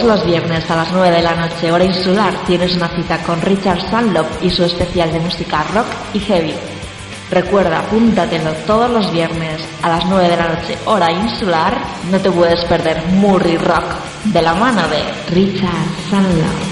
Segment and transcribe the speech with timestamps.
[0.00, 3.38] Todos los viernes a las 9 de la noche, hora insular, tienes una cita con
[3.42, 5.84] Richard Sandlop y su especial de música rock
[6.14, 6.54] y heavy.
[7.30, 11.76] Recuerda, apúntatelo todos los viernes a las 9 de la noche, hora insular.
[12.10, 16.69] No te puedes perder Murray Rock de la mano de Richard Sandlop.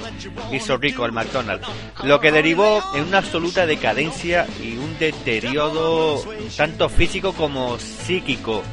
[0.51, 1.67] Hizo rico al McDonald's,
[2.03, 6.23] lo que derivó en una absoluta decadencia y un deterioro
[6.55, 8.63] tanto físico como psíquico,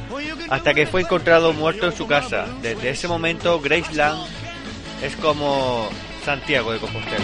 [0.49, 2.45] hasta que fue encontrado muerto en su casa.
[2.61, 4.19] Desde ese momento, Graceland
[5.01, 5.89] es como
[6.23, 7.23] Santiago de Compostela.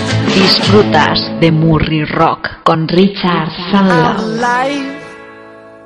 [0.27, 5.03] Disfrutas de Murray Rock con Richard Our life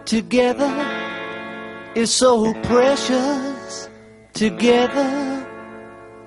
[0.06, 0.72] together
[1.96, 3.90] is so precious.
[4.34, 5.46] Together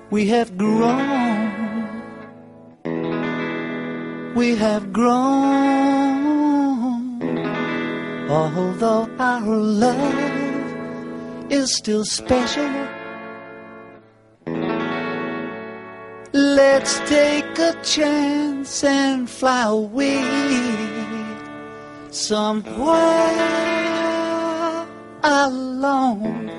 [0.09, 1.51] we have grown.
[4.35, 5.59] We have grown.
[8.29, 12.69] Although our love is still special.
[16.31, 20.23] Let's take a chance and fly away
[22.11, 22.85] somewhere
[25.23, 26.51] alone.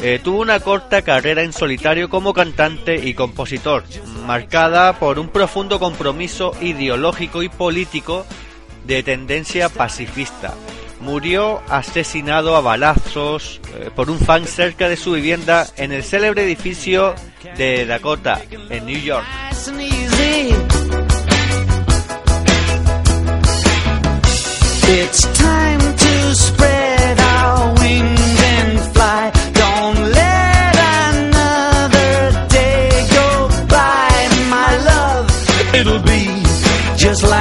[0.01, 3.83] eh, tuvo una corta carrera en solitario como cantante y compositor,
[4.25, 8.25] marcada por un profundo compromiso ideológico y político
[8.85, 10.55] de tendencia pacifista.
[11.01, 16.43] Murió asesinado a balazos eh, por un fan cerca de su vivienda en el célebre
[16.43, 17.15] edificio
[17.57, 19.25] de Dakota, en New York.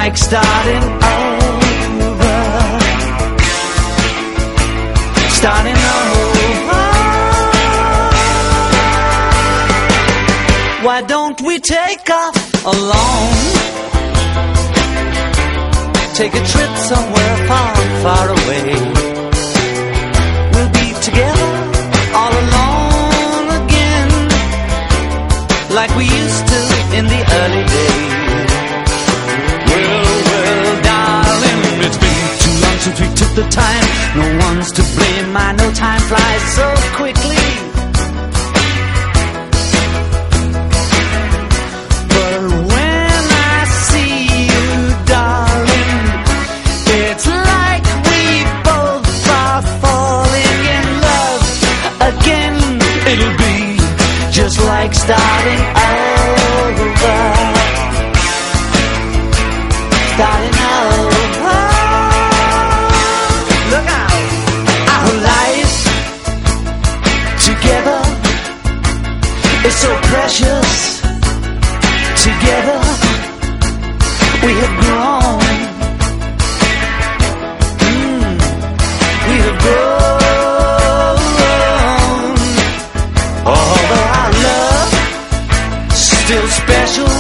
[0.03, 0.85] Like starting
[1.19, 2.39] over.
[5.39, 6.41] Starting over.
[10.87, 12.39] Why don't we take off
[12.75, 13.37] alone?
[16.15, 17.75] Take a trip somewhere far,
[18.05, 19.10] far away.
[33.41, 34.19] Since we took the time.
[34.19, 35.20] No one's to blame.
[86.31, 87.11] Still special.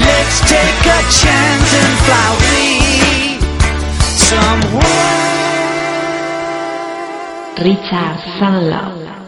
[0.00, 2.72] Let's take a chance and fly away
[4.30, 5.28] somewhere.
[7.66, 9.27] Richard Sunlove.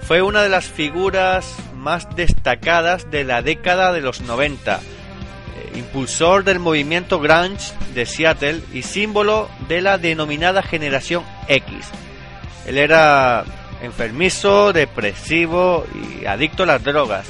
[0.02, 4.80] Fue una de las figuras más destacadas de la década de los 90, eh,
[5.76, 11.88] impulsor del movimiento grunge de Seattle y símbolo de la denominada generación X.
[12.66, 13.46] Él era
[13.82, 17.28] enfermizo, depresivo y adicto a las drogas.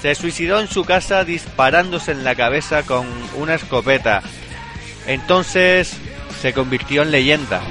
[0.00, 3.06] Se suicidó en su casa disparándose en la cabeza con
[3.36, 4.22] una escopeta.
[5.06, 5.96] Entonces
[6.40, 7.62] se convirtió en leyenda.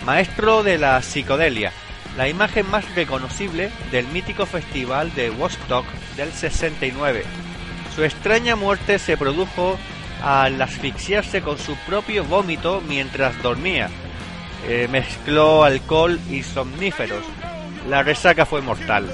[0.07, 1.71] maestro de la psicodelia,
[2.17, 5.85] la imagen más reconocible del mítico festival de Woodstock
[6.17, 7.23] del 69.
[7.95, 9.77] Su extraña muerte se produjo
[10.23, 13.91] al asfixiarse con su propio vómito mientras dormía.
[14.67, 17.23] Eh, mezcló alcohol y somníferos.
[17.87, 19.05] La resaca fue mortal.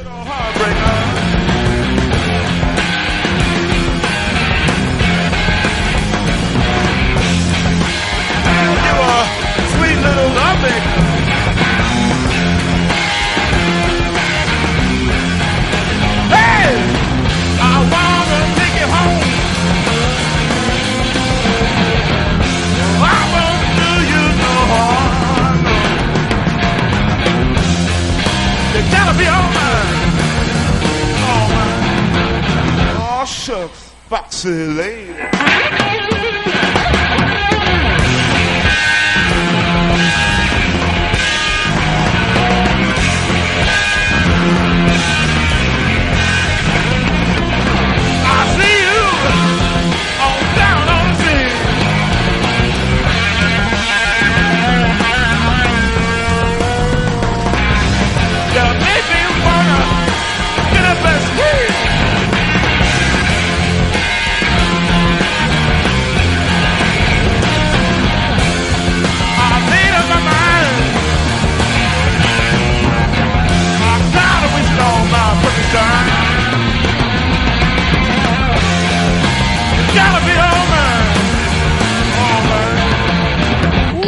[33.25, 33.67] Usher,
[34.07, 36.34] Foxy Lady.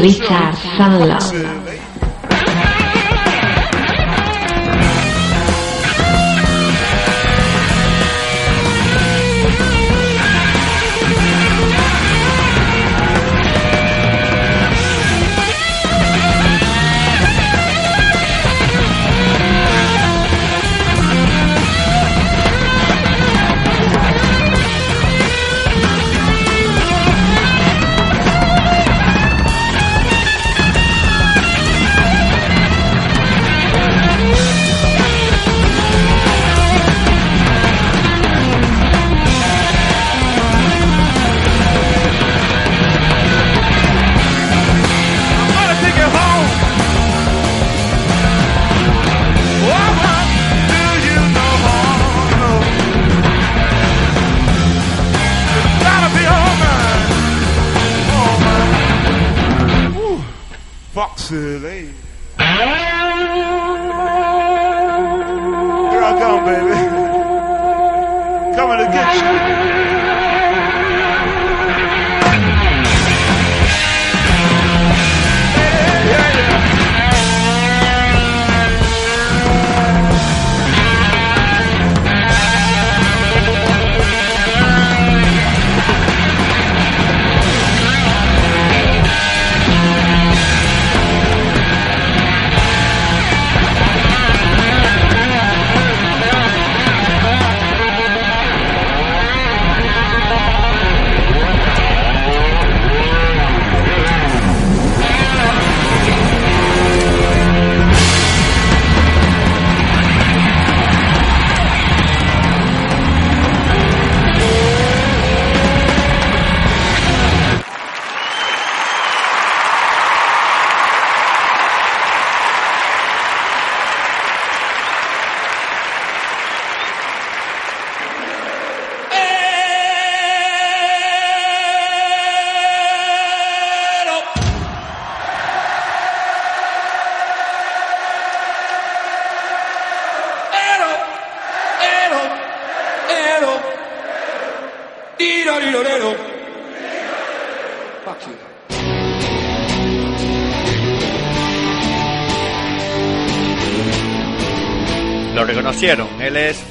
[0.02, 1.67] Richard Sandler.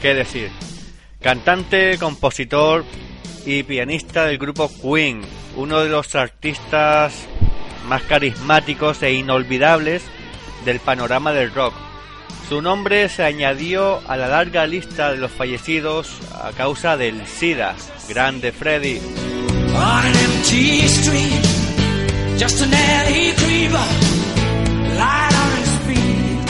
[0.00, 0.50] ¿Qué decir?
[1.20, 2.86] Cantante, compositor
[3.44, 5.20] y pianista del grupo Queen,
[5.56, 7.12] uno de los artistas
[7.86, 10.02] más carismáticos e inolvidables
[10.64, 11.74] del panorama del rock.
[12.48, 17.76] Su nombre se añadió a la larga lista de los fallecidos a causa del SIDA.
[18.08, 19.02] Grande Freddy.
[25.02, 26.46] light on his feet.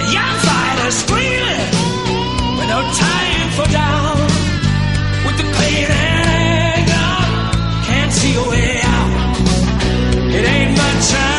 [0.00, 1.68] The young fighter screaming
[2.58, 4.30] with no time for doubt.
[5.26, 6.26] With the pain and
[6.80, 7.10] anger,
[7.88, 9.10] can't see a way out.
[10.36, 11.37] It ain't my time.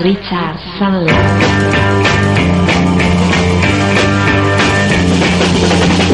[0.00, 1.10] Richard Sandler.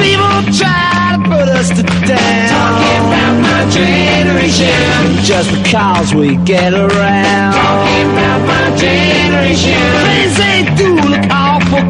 [0.00, 2.48] People try to put us to down.
[2.48, 4.72] Talking about my generation.
[5.22, 7.52] Just because we get around.
[7.52, 9.76] Talking about my generation.
[10.08, 11.84] Things they do look awful.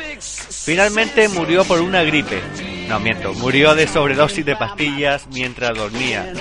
[0.66, 2.42] Finalmente murió por una gripe.
[2.90, 6.34] No miento, murió de sobredosis de pastillas mientras dormía.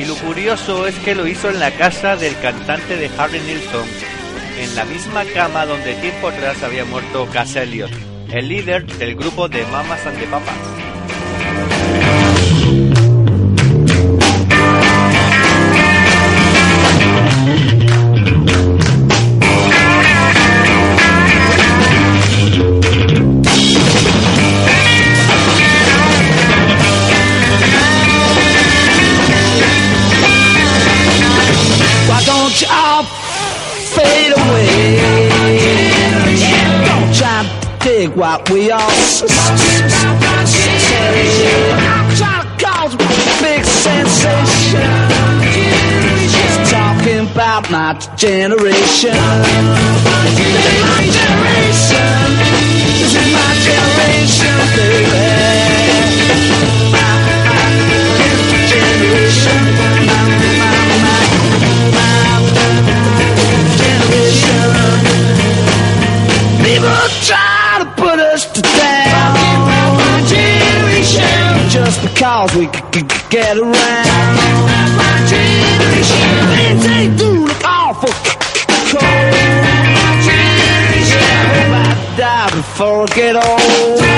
[0.00, 3.84] Y lo curioso es que lo hizo en la casa del cantante de Harry Nilsson,
[4.58, 7.90] en la misma cama donde tiempo atrás había muerto Cass Elliot,
[8.30, 10.91] el líder del grupo de Mamas and the Papas.
[38.14, 38.90] What we all
[42.16, 42.98] Trying to cause a
[43.42, 44.90] big sensation.
[46.30, 49.16] Just talking about my generation.
[50.24, 52.28] This is my generation.
[53.32, 54.52] My generation.
[66.62, 67.51] People try
[68.54, 69.34] to down.
[69.34, 70.12] My.
[71.68, 72.66] Just because we
[73.30, 73.74] get around.
[74.98, 76.30] My generation.
[76.56, 78.10] Things ain't do look awful
[78.90, 79.02] cold.
[79.02, 79.06] I
[81.56, 84.11] hope I die before I get old.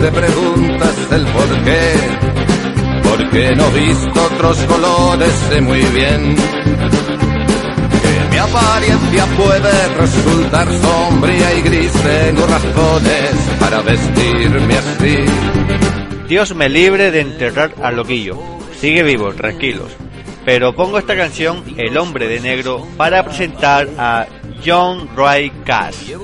[0.00, 1.94] Te preguntas el por qué.
[3.08, 6.36] Porque no visto otros colores, sé muy bien
[8.40, 11.92] mi apariencia puede resultar sombría y gris.
[11.92, 15.16] Tengo razones para vestirme así.
[16.26, 18.38] Dios me libre de enterrar al loquillo.
[18.78, 19.90] Sigue vivo, tranquilos.
[20.46, 24.26] Pero pongo esta canción, El hombre de negro, para presentar a
[24.64, 26.14] John Ray Cash.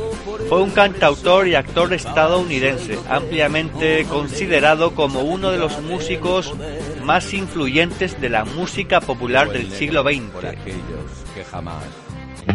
[0.48, 6.54] Fue un cantautor y actor estadounidense, ampliamente considerado como uno de los músicos
[7.04, 10.22] más influyentes de la música popular del siglo XX.
[12.48, 12.54] It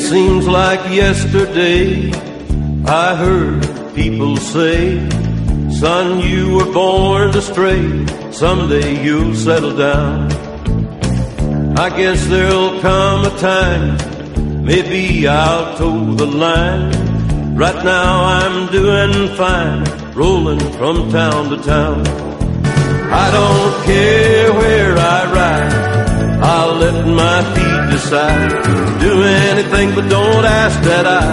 [0.00, 2.10] seems like yesterday
[2.86, 4.98] I heard people say,
[5.72, 8.06] Son, you were born to stray.
[8.32, 10.32] Someday you'll settle down.
[11.76, 13.98] I guess there'll come a time,
[14.68, 16.92] maybe I'll toe the line.
[17.56, 22.06] Right now I'm doing fine, rolling from town to town.
[23.24, 25.74] I don't care where I ride.
[26.52, 28.50] I'll let my feet decide.
[29.00, 29.12] Do
[29.50, 31.24] anything, but don't ask that I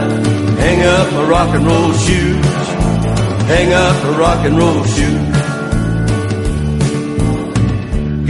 [0.63, 2.67] hang up my rock and roll shoes.
[3.53, 5.35] Hang up my rock and roll shoes.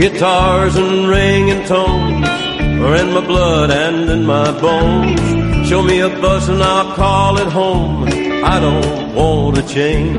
[0.00, 2.35] Guitars and ringing tones
[2.84, 5.68] are in my blood and in my bones.
[5.68, 8.04] Show me a bus and I'll call it home.
[8.44, 10.16] I don't want to change.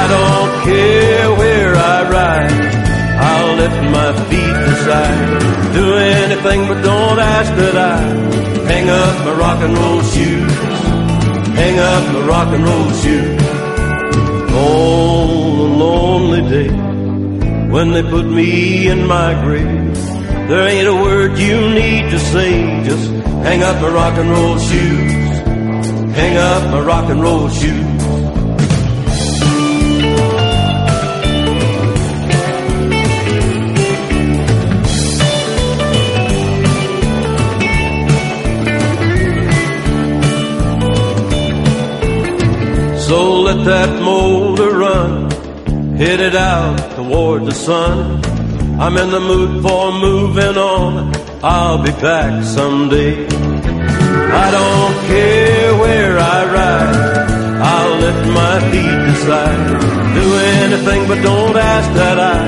[0.00, 2.78] I don't care where I ride.
[3.28, 5.74] I'll let my feet decide.
[5.74, 7.98] Do anything, but don't ask that I
[8.70, 10.52] hang up my rock and roll shoes.
[11.60, 13.42] Hang up my rock and roll shoes.
[14.50, 16.70] On a lonely day,
[17.70, 19.87] when they put me in my grave,
[20.48, 22.82] there ain't a word you need to say.
[22.82, 23.10] Just
[23.46, 25.12] hang up my rock and roll shoes.
[26.16, 27.98] Hang up my rock and roll shoes.
[43.06, 45.30] So let that motor run,
[45.96, 48.27] hit it out toward the sun.
[48.80, 51.12] I'm in the mood for moving on.
[51.42, 53.26] I'll be back someday.
[53.26, 57.28] I don't care where I ride.
[57.72, 59.80] I'll let my feet decide.
[60.14, 60.26] Do
[60.62, 62.38] anything, but don't ask that I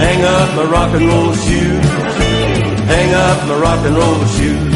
[0.00, 1.86] hang up my rock and roll shoes.
[2.92, 4.74] Hang up my rock and roll shoes.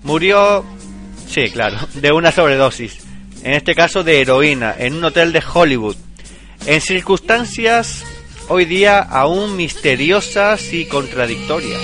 [0.03, 0.63] Murió,
[1.27, 2.99] sí, claro, de una sobredosis.
[3.43, 5.95] En este caso de heroína, en un hotel de Hollywood.
[6.67, 8.03] En circunstancias
[8.49, 11.81] hoy día aún misteriosas y contradictorias.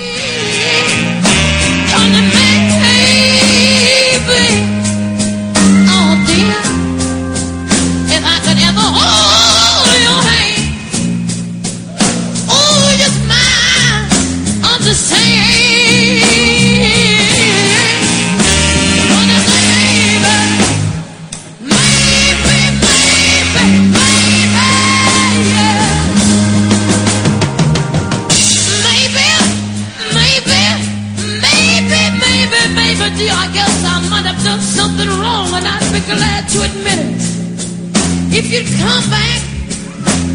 [38.54, 39.40] You'd come back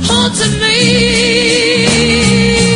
[0.03, 2.68] home to me.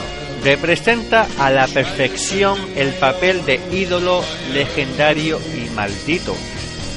[0.44, 4.22] Representa a la perfección el papel de ídolo
[4.52, 6.36] legendario y maldito.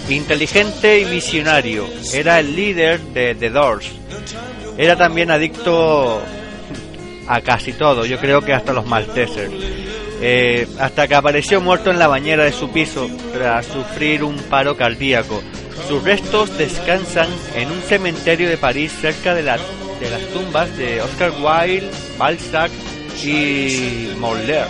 [0.09, 3.89] Inteligente y visionario, era el líder de The Doors.
[4.77, 6.21] Era también adicto
[7.25, 9.53] a casi todo, yo creo que hasta los maltesers.
[10.23, 14.75] Eh, hasta que apareció muerto en la bañera de su piso tras sufrir un paro
[14.75, 15.41] cardíaco.
[15.87, 19.61] Sus restos descansan en un cementerio de París cerca de, las
[20.33, 22.71] tumbas de Oscar Wilde, Balzac
[23.23, 24.67] y Molière.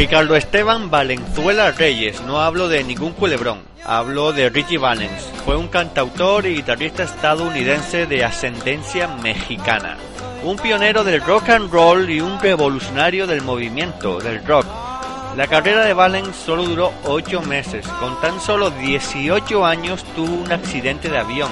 [0.00, 5.30] Ricardo Esteban Valenzuela Reyes, no hablo de ningún culebrón, hablo de Richie Valens.
[5.44, 9.98] Fue un cantautor y guitarrista estadounidense de ascendencia mexicana.
[10.42, 14.64] Un pionero del rock and roll y un revolucionario del movimiento del rock.
[15.36, 17.86] La carrera de Valens solo duró 8 meses.
[17.86, 21.50] Con tan solo 18 años tuvo un accidente de avión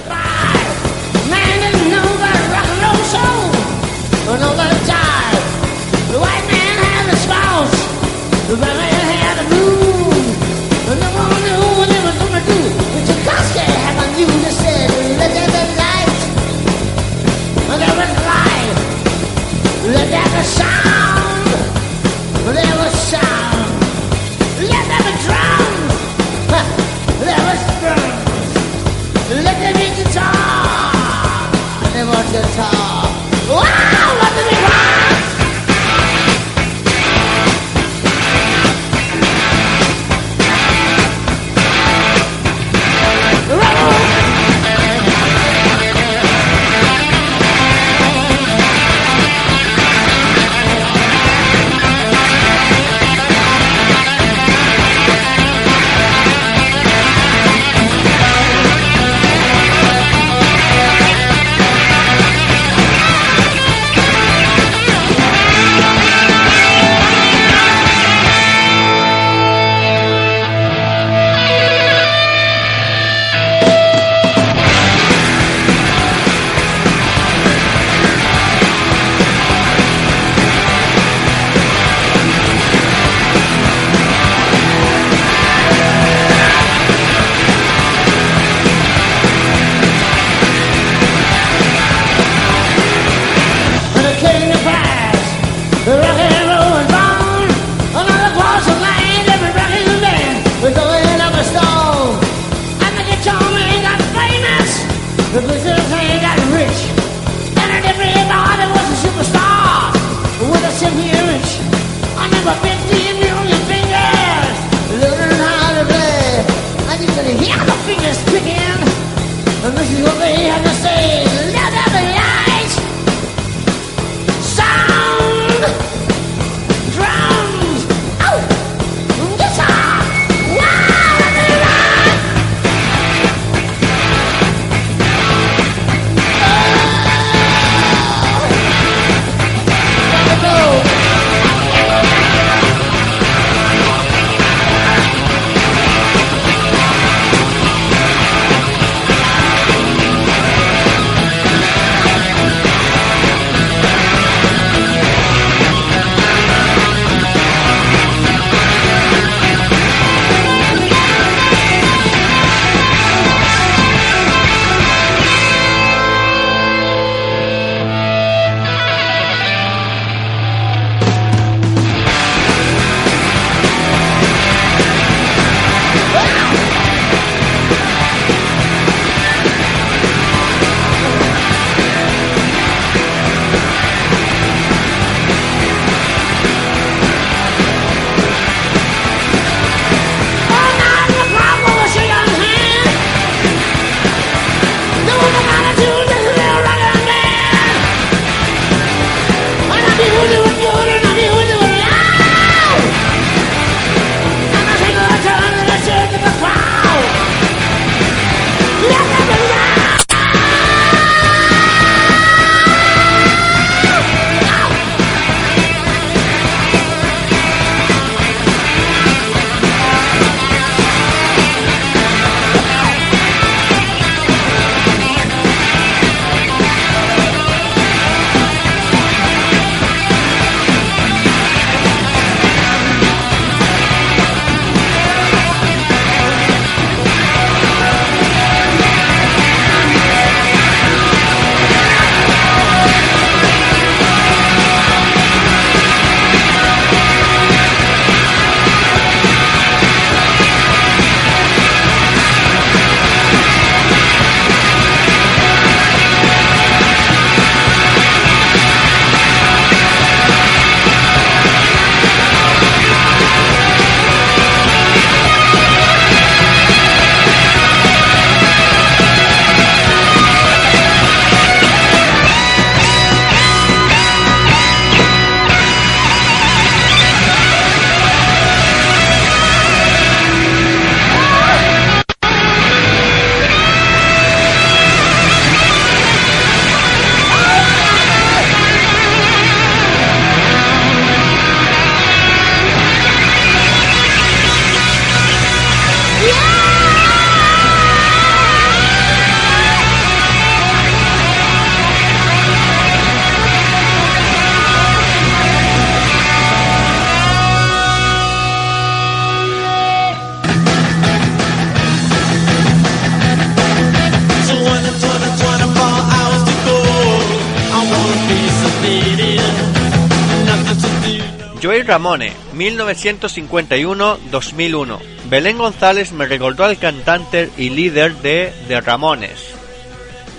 [321.94, 324.98] Ramone, 1951-2001.
[325.30, 329.54] Belén González me recordó al cantante y líder de The Ramones,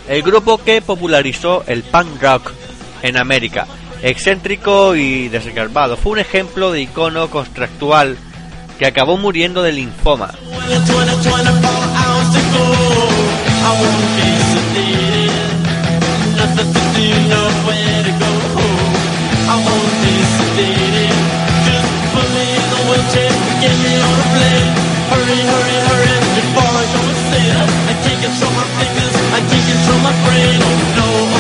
[0.09, 2.51] el grupo que popularizó el punk rock
[3.03, 3.69] en América.
[4.03, 8.19] Excéntrico y desgarbado, fue un ejemplo de icono contractual
[8.77, 10.33] que acabó muriendo de linfoma.
[23.15, 24.71] Get me on a plane.
[25.11, 26.15] Hurry, hurry, hurry.
[26.35, 27.57] Before I go insane.
[27.91, 29.15] I can't control my fingers.
[29.39, 30.59] I can't control my brain.
[30.63, 31.34] Oh no.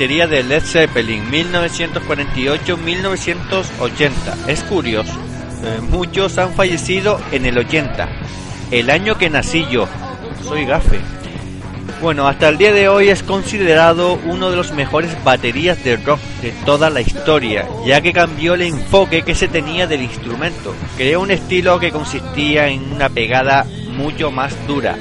[0.00, 4.10] Batería de Led Zeppelin 1948-1980.
[4.46, 5.12] Es curioso,
[5.62, 8.08] eh, muchos han fallecido en el 80,
[8.70, 9.86] el año que nací yo.
[10.42, 11.00] Soy gafe.
[12.00, 16.20] Bueno, hasta el día de hoy es considerado uno de los mejores baterías de rock
[16.40, 20.74] de toda la historia, ya que cambió el enfoque que se tenía del instrumento.
[20.96, 24.96] Creó un estilo que consistía en una pegada mucho más dura.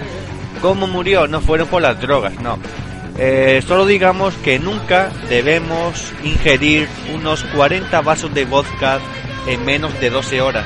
[0.61, 1.25] ¿Cómo murió?
[1.25, 2.59] No fueron por las drogas, no.
[3.21, 8.99] Eh, solo digamos que nunca debemos ingerir unos 40 vasos de vodka
[9.45, 10.65] en menos de 12 horas.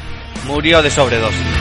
[0.46, 1.59] murió de sobredosis.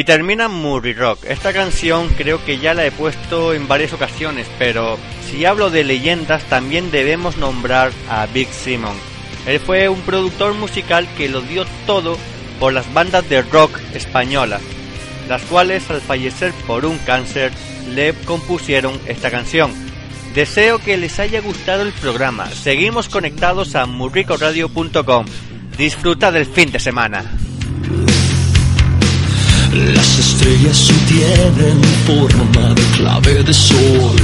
[0.00, 1.26] Y termina Murray Rock.
[1.26, 4.98] Esta canción creo que ya la he puesto en varias ocasiones, pero
[5.28, 8.96] si hablo de leyendas también debemos nombrar a Big Simon.
[9.46, 12.16] Él fue un productor musical que lo dio todo
[12.58, 14.62] por las bandas de rock españolas,
[15.28, 17.52] las cuales al fallecer por un cáncer
[17.90, 19.70] le compusieron esta canción.
[20.34, 22.46] Deseo que les haya gustado el programa.
[22.46, 25.26] Seguimos conectados a murricoradio.com.
[25.76, 27.39] Disfruta del fin de semana.
[29.72, 34.16] Las estrellas tienen forma de clave de sol.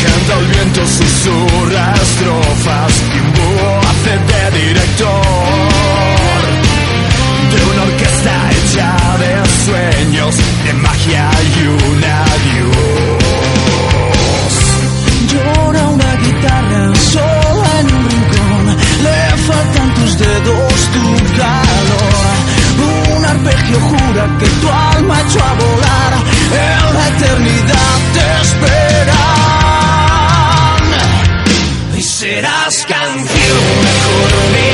[0.00, 2.94] Can Mientras el viento susurra estrofas
[3.34, 5.22] búho hace de director
[7.50, 9.32] de una orquesta hecha de
[9.66, 13.22] sueños, de magia y un adiós.
[15.32, 18.64] Llora una guitarra sola en un rincón,
[19.04, 21.04] le faltan tus dedos, tu
[21.36, 21.71] calor.
[23.16, 26.12] Un arpegio jura que tu alma echó a volar,
[26.52, 29.22] en la eternidad te esperan.
[31.96, 34.71] Y serás canción, acordes,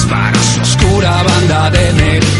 [0.00, 2.30] su oscura banda de metal.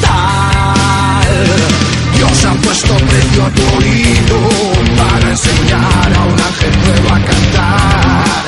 [2.17, 4.39] Dios ha puesto precio a tu oído
[4.97, 8.45] para enseñar a un ángel nuevo a cantar.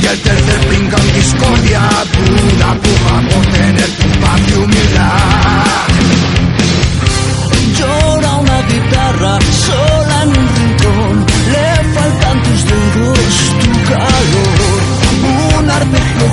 [0.00, 1.80] Y el tercer brinca en discordia,
[2.14, 5.88] duda, puja por tener tu paz y humildad.
[7.78, 14.80] Llora una guitarra sola en un rincón, le faltan tus dedos, tu calor.
[15.58, 16.28] Un arpegio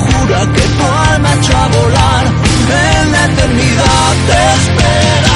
[0.46, 5.27] que tu alma echó a volar, en la eternidad te esperan.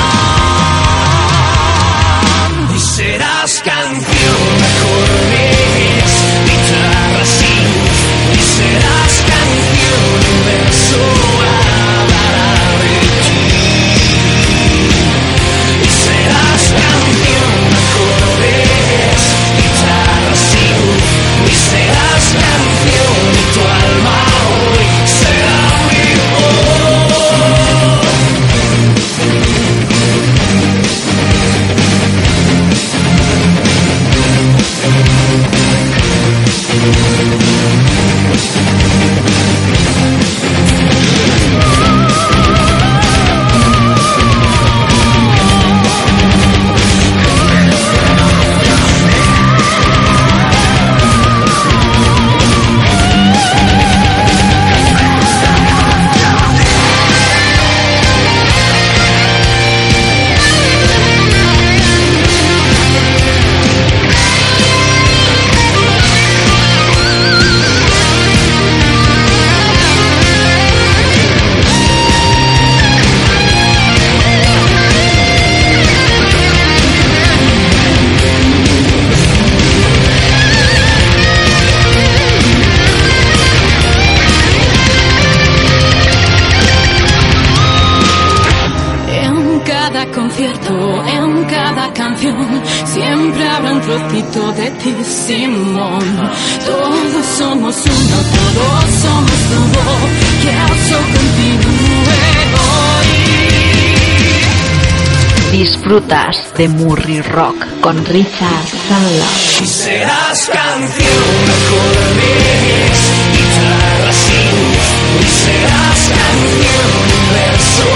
[106.11, 109.23] Disfrutas de Murray Rock con Richard Sandler.
[109.61, 111.07] Y serás canción,
[111.47, 112.99] acordes,
[113.31, 114.89] guitarras y luz.
[115.21, 116.91] Y serás canción,
[117.31, 117.90] verso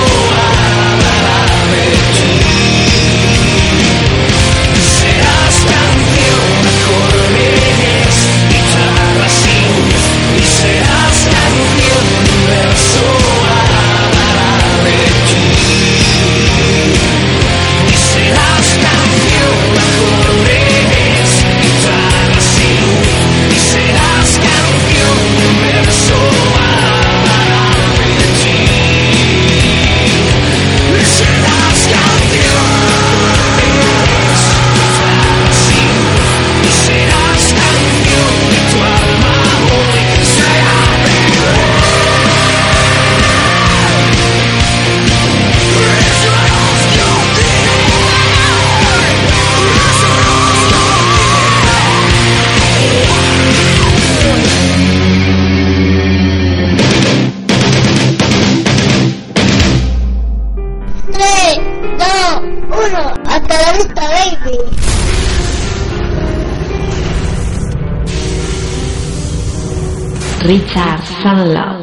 [70.48, 71.74] Richard Sunlove.